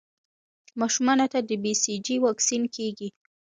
[0.79, 3.09] ماشومانو ته د بي سي جي واکسین کېږي.